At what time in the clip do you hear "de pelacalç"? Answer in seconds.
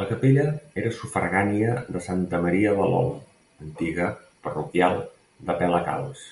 5.50-6.24